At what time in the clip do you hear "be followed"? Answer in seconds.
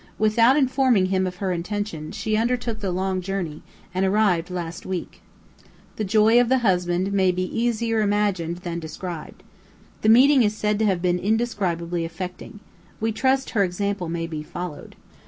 14.25-14.95